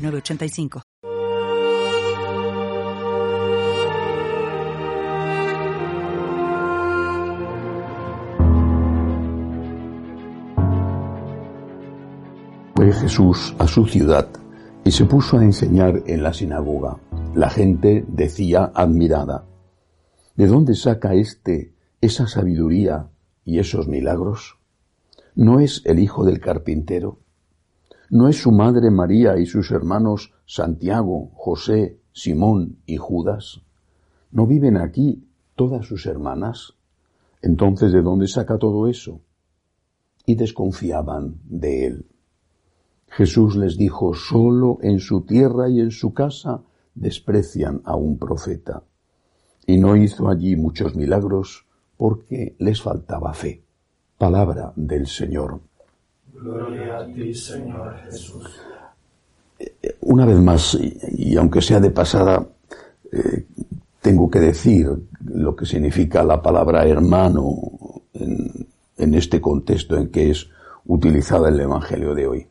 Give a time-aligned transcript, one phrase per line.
[0.00, 0.82] 985.
[12.74, 14.28] Fue Jesús a su ciudad
[14.84, 16.96] y se puso a enseñar en la sinagoga.
[17.34, 19.44] La gente decía admirada,
[20.34, 23.10] ¿de dónde saca éste esa sabiduría
[23.44, 24.58] y esos milagros?
[25.34, 27.19] ¿No es el hijo del carpintero?
[28.12, 33.62] ¿No es su madre María y sus hermanos Santiago, José, Simón y Judas?
[34.32, 36.74] ¿No viven aquí todas sus hermanas?
[37.40, 39.20] Entonces, ¿de dónde saca todo eso?
[40.26, 42.06] Y desconfiaban de él.
[43.06, 46.64] Jesús les dijo, solo en su tierra y en su casa
[46.96, 48.82] desprecian a un profeta.
[49.68, 51.64] Y no hizo allí muchos milagros
[51.96, 53.62] porque les faltaba fe.
[54.18, 55.69] Palabra del Señor.
[56.42, 58.46] Gloria a ti, Señor Jesús.
[60.00, 60.78] Una vez más,
[61.12, 62.46] y, aunque sea de pasada,
[63.12, 63.46] eh,
[64.00, 64.88] tengo que decir
[65.26, 67.56] lo que significa la palabra hermano
[68.14, 68.66] en,
[68.96, 70.48] en este contexto en que es
[70.86, 72.46] utilizada el Evangelio de hoy.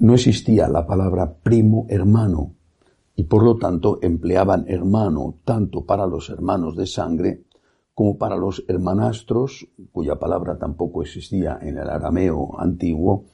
[0.00, 2.52] No existía la palabra primo hermano
[3.14, 7.44] y por lo tanto empleaban hermano tanto para los hermanos de sangre
[7.96, 13.24] como para los hermanastros, cuya palabra tampoco existía en el arameo antiguo,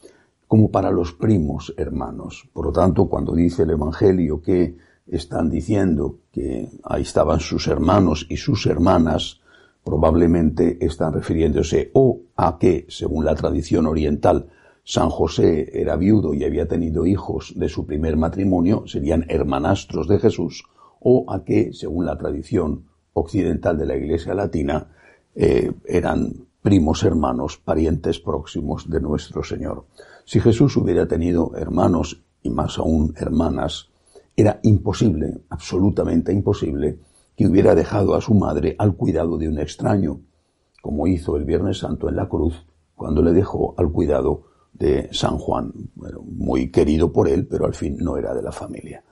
[0.47, 2.49] como para los primos hermanos.
[2.53, 4.77] Por lo tanto, cuando dice el Evangelio que
[5.09, 9.41] están diciendo que ahí estaban sus hermanos y sus hermanas,
[9.83, 14.47] probablemente están refiriéndose o a que, según la tradición oriental,
[14.85, 20.21] San José era viudo y había tenido hijos de su primer matrimonio, serían hermanastros de
[20.21, 20.63] Jesús,
[21.01, 24.89] o a que, según la tradición occidental de la Iglesia Latina
[25.35, 29.87] eh, eran primos hermanos, parientes próximos de nuestro Señor.
[30.25, 33.89] Si Jesús hubiera tenido hermanos y más aún hermanas,
[34.37, 36.99] era imposible, absolutamente imposible,
[37.37, 40.21] que hubiera dejado a su madre al cuidado de un extraño,
[40.81, 42.65] como hizo el Viernes Santo en la cruz,
[42.95, 45.73] cuando le dejó al cuidado de San Juan,
[46.25, 49.03] muy querido por él, pero al fin no era de la familia.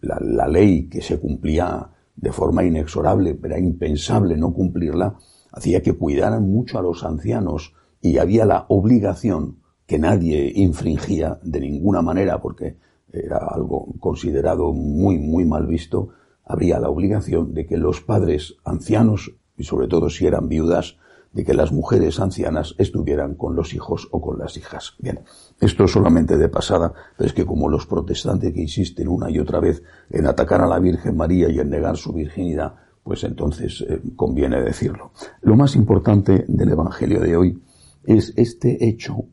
[0.00, 5.16] La, la ley que se cumplía de forma inexorable, era impensable no cumplirla,
[5.52, 11.60] hacía que cuidaran mucho a los ancianos y había la obligación que nadie infringía de
[11.60, 12.76] ninguna manera porque
[13.12, 16.10] era algo considerado muy, muy mal visto,
[16.44, 20.98] habría la obligación de que los padres ancianos, y sobre todo si eran viudas,
[21.34, 24.94] de que las mujeres ancianas estuvieran con los hijos o con las hijas.
[25.00, 25.20] Bien,
[25.60, 29.58] esto solamente de pasada, pero es que como los protestantes que insisten una y otra
[29.58, 34.00] vez en atacar a la Virgen María y en negar su virginidad, pues entonces eh,
[34.14, 35.10] conviene decirlo.
[35.42, 37.62] Lo más importante del Evangelio de hoy
[38.04, 39.24] es este hecho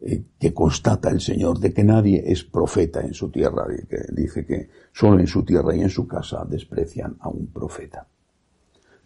[0.00, 3.98] eh, que constata el Señor de que nadie es profeta en su tierra, de que
[4.12, 8.08] dice que solo en su tierra y en su casa desprecian a un profeta.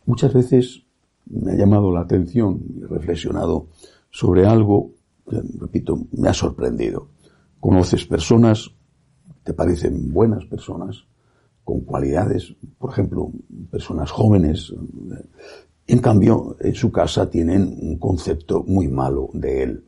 [0.07, 0.83] Muchas veces
[1.27, 3.69] me ha llamado la atención y reflexionado
[4.11, 4.93] sobre algo,
[5.27, 7.09] repito, me ha sorprendido.
[7.61, 8.71] Conoces personas,
[9.45, 11.05] te parecen buenas personas,
[11.65, 13.31] con cualidades, por ejemplo,
[13.71, 14.73] personas jóvenes,
[15.87, 19.85] en cambio, en su casa tienen un concepto muy malo de él.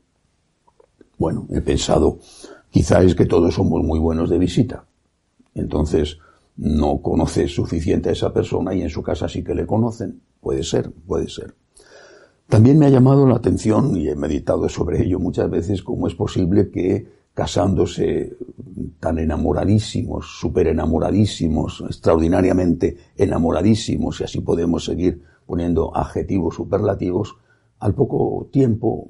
[1.16, 2.19] Bueno, he pensado,
[2.70, 4.84] quizá es que todos somos muy buenos de visita.
[5.54, 6.19] Entonces,
[6.56, 10.20] no conoce suficiente a esa persona y en su casa sí que le conocen.
[10.42, 11.54] Puede ser, puede ser.
[12.48, 16.16] También me ha llamado la atención, y he meditado sobre ello muchas veces, cómo es
[16.16, 18.36] posible que casándose
[18.98, 27.37] tan enamoradísimos, súper enamoradísimos, extraordinariamente enamoradísimos, y así podemos seguir poniendo adjetivos superlativos,
[27.78, 29.06] al poco tiempo,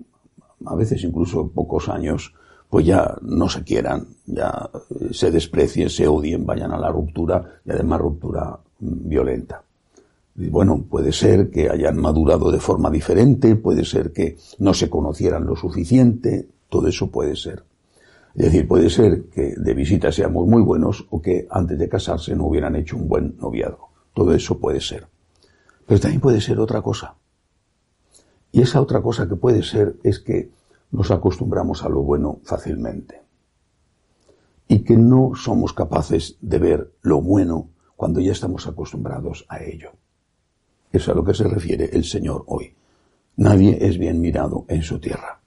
[0.66, 2.34] a veces incluso pocos años,
[2.68, 4.70] pues ya no se quieran, ya
[5.12, 9.64] se desprecien, se odien, vayan a la ruptura y además ruptura violenta.
[10.34, 15.44] Bueno, puede ser que hayan madurado de forma diferente, puede ser que no se conocieran
[15.44, 17.64] lo suficiente, todo eso puede ser.
[18.34, 22.34] Es decir, puede ser que de visita seamos muy buenos o que antes de casarse
[22.34, 23.90] no hubieran hecho un buen noviazgo.
[24.14, 25.06] Todo eso puede ser.
[25.86, 27.14] Pero también puede ser otra cosa.
[28.50, 30.50] Y esa otra cosa que puede ser es que
[30.92, 33.20] nos acostumbramos a lo bueno fácilmente.
[34.68, 39.92] y que no somos capaces de ver lo bueno cuando ya estamos acostumbrados a ello.
[40.92, 42.74] Es a lo que se refiere el Señor hoy.
[43.36, 45.40] Nadie es bien mirado en su tierra.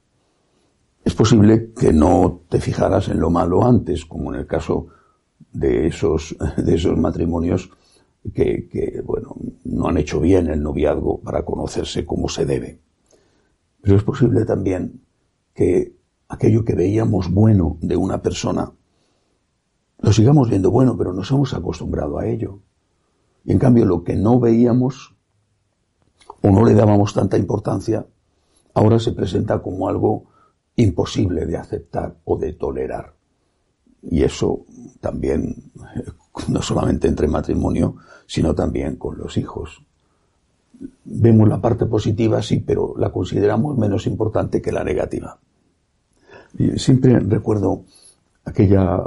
[1.03, 4.87] Es posible que no te fijaras en lo malo antes, como en el caso
[5.53, 7.69] de esos, de esos matrimonios
[8.33, 12.79] que, que, bueno, no han hecho bien el noviazgo para conocerse como se debe.
[13.81, 15.01] Pero es posible también
[15.53, 15.95] que
[16.27, 18.71] aquello que veíamos bueno de una persona,
[19.99, 22.61] lo sigamos viendo bueno, pero nos hemos acostumbrado a ello.
[23.43, 25.14] Y en cambio lo que no veíamos
[26.41, 28.05] o no le dábamos tanta importancia,
[28.73, 30.25] ahora se presenta como algo
[30.75, 33.13] imposible de aceptar o de tolerar.
[34.03, 34.65] Y eso
[34.99, 35.71] también,
[36.47, 37.95] no solamente entre matrimonio,
[38.27, 39.81] sino también con los hijos.
[41.05, 45.39] Vemos la parte positiva, sí, pero la consideramos menos importante que la negativa.
[46.75, 47.83] siempre recuerdo
[48.43, 49.03] aquella,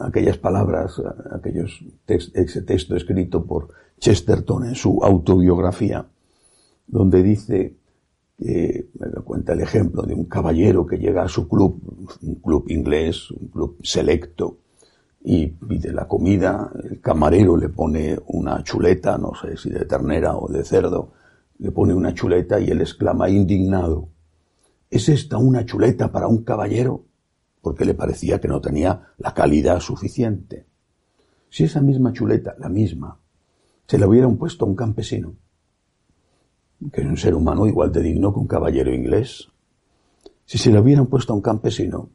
[0.00, 1.00] aquellas palabras,
[1.32, 6.06] aquellos ese texto escrito por Chesterton en su autobiografía,
[6.90, 7.76] donde dice
[8.36, 12.64] que me cuenta el ejemplo de un caballero que llega a su club, un club
[12.68, 14.58] inglés, un club selecto,
[15.22, 20.36] y pide la comida, el camarero le pone una chuleta, no sé si de ternera
[20.36, 21.12] o de cerdo,
[21.58, 24.08] le pone una chuleta y él exclama indignado,
[24.88, 27.04] ¿es esta una chuleta para un caballero?
[27.60, 30.66] Porque le parecía que no tenía la calidad suficiente.
[31.50, 33.20] Si esa misma chuleta, la misma,
[33.86, 35.34] se la hubieran puesto a un campesino,
[36.92, 39.48] que es un ser humano igual de digno que un caballero inglés,
[40.46, 42.10] si se la hubieran puesto a un campesino,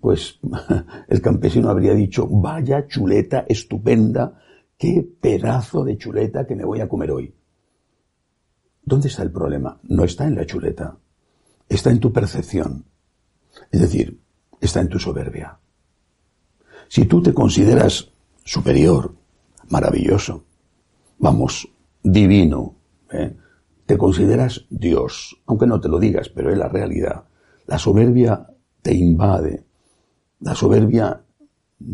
[0.00, 0.38] pues
[1.08, 4.40] el campesino habría dicho, vaya chuleta estupenda,
[4.76, 7.34] qué pedazo de chuleta que me voy a comer hoy.
[8.82, 9.80] ¿Dónde está el problema?
[9.84, 10.98] No está en la chuleta,
[11.68, 12.84] está en tu percepción.
[13.70, 14.20] Es decir,
[14.60, 15.58] está en tu soberbia.
[16.88, 18.10] Si tú te consideras
[18.44, 19.14] superior,
[19.70, 20.44] maravilloso,
[21.18, 21.68] vamos,
[22.02, 22.76] divino,
[23.10, 23.34] ¿eh?
[23.94, 27.26] Te consideras Dios, aunque no te lo digas, pero es la realidad.
[27.68, 28.44] La soberbia
[28.82, 29.62] te invade.
[30.40, 31.22] La soberbia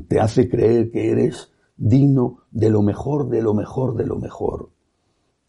[0.08, 4.70] te hace creer que eres digno de lo mejor, de lo mejor, de lo mejor.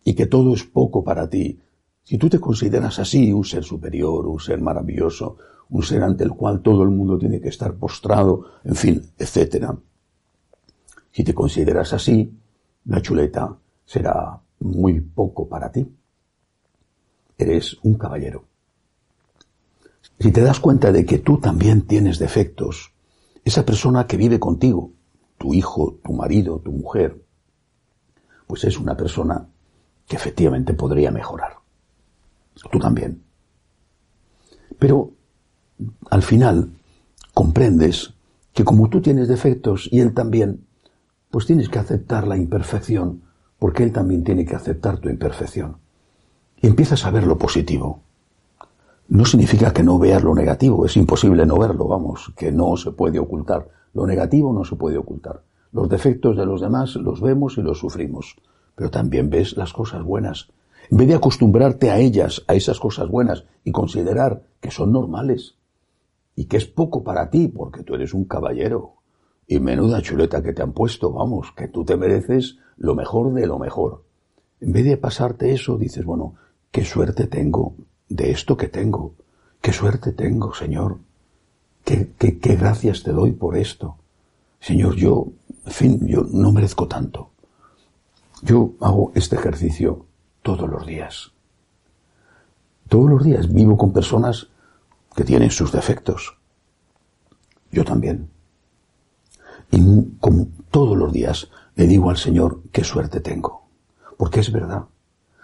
[0.04, 1.58] Y que todo es poco para ti.
[2.04, 5.38] Si tú te consideras así, un ser superior, un ser maravilloso,
[5.70, 9.68] un ser ante el cual todo el mundo tiene que estar postrado, en fin, etc.
[11.14, 12.30] Si te consideras así,
[12.84, 15.88] la chuleta será muy poco para ti.
[17.42, 18.44] Eres un caballero.
[20.20, 22.94] Si te das cuenta de que tú también tienes defectos,
[23.44, 24.92] esa persona que vive contigo,
[25.40, 27.20] tu hijo, tu marido, tu mujer,
[28.46, 29.48] pues es una persona
[30.08, 31.54] que efectivamente podría mejorar.
[32.72, 33.24] Tú también.
[34.78, 35.14] Pero
[36.12, 36.70] al final
[37.34, 38.14] comprendes
[38.54, 40.68] que como tú tienes defectos y él también,
[41.32, 43.24] pues tienes que aceptar la imperfección
[43.58, 45.81] porque él también tiene que aceptar tu imperfección.
[46.62, 48.02] Y empiezas a ver lo positivo
[49.12, 52.94] no significa que no veas lo negativo, es imposible no verlo, vamos, que no se
[52.94, 53.68] puede ocultar.
[53.94, 55.42] Lo negativo no se puede ocultar.
[55.74, 58.38] Los defectos de los demás los vemos y los sufrimos,
[58.74, 60.48] pero también ves las cosas buenas.
[60.90, 65.56] En vez de acostumbrarte a ellas, a esas cosas buenas, y considerar que son normales,
[66.34, 68.94] y que es poco para ti, porque tú eres un caballero,
[69.46, 73.46] y menuda chuleta que te han puesto, vamos, que tú te mereces lo mejor de
[73.46, 74.06] lo mejor.
[74.62, 76.36] En vez de pasarte eso, dices, bueno,
[76.72, 77.76] qué suerte tengo
[78.10, 79.14] de esto que tengo.
[79.62, 81.00] Qué suerte tengo, Señor.
[81.84, 83.98] Qué, qué, qué gracias te doy por esto.
[84.60, 85.28] Señor, yo,
[85.66, 87.32] en fin, yo no merezco tanto.
[88.42, 90.06] Yo hago este ejercicio
[90.42, 91.32] todos los días.
[92.88, 94.48] Todos los días vivo con personas
[95.16, 96.38] que tienen sus defectos.
[97.72, 98.30] Yo también.
[99.72, 103.68] Y como todos los días le digo al Señor qué suerte tengo.
[104.18, 104.86] Porque es verdad.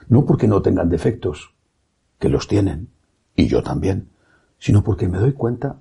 [0.10, 1.54] No porque no tengan defectos,
[2.20, 2.90] que los tienen,
[3.36, 4.10] y yo también,
[4.60, 5.80] sino porque me doy cuenta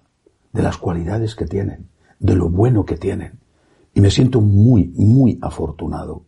[0.53, 3.39] de las cualidades que tienen, de lo bueno que tienen,
[3.95, 6.25] y me siento muy, muy afortunado.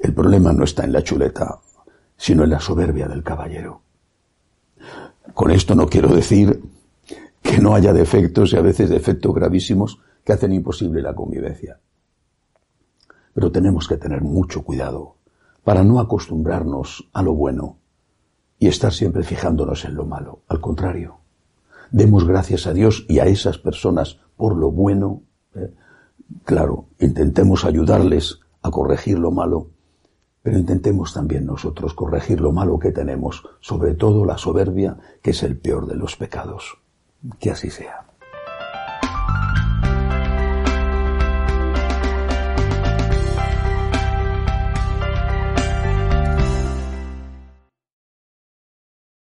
[0.00, 1.58] El problema no está en la chuleta,
[2.16, 3.82] sino en la soberbia del caballero.
[5.34, 6.60] Con esto no quiero decir
[7.42, 11.78] que no haya defectos y a veces defectos gravísimos que hacen imposible la convivencia.
[13.32, 15.16] Pero tenemos que tener mucho cuidado
[15.64, 17.76] para no acostumbrarnos a lo bueno
[18.58, 20.40] y estar siempre fijándonos en lo malo.
[20.48, 21.18] Al contrario,
[21.90, 25.22] demos gracias a Dios y a esas personas por lo bueno.
[25.54, 25.72] ¿eh?
[26.44, 29.68] Claro, intentemos ayudarles a corregir lo malo,
[30.42, 35.42] pero intentemos también nosotros corregir lo malo que tenemos, sobre todo la soberbia, que es
[35.42, 36.78] el peor de los pecados.
[37.38, 38.09] Que así sea.